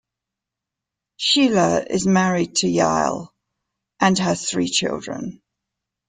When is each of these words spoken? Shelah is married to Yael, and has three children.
Shelah 1.19 1.85
is 1.87 2.07
married 2.07 2.55
to 2.55 2.65
Yael, 2.65 3.27
and 3.99 4.17
has 4.17 4.49
three 4.49 4.67
children. 4.67 5.43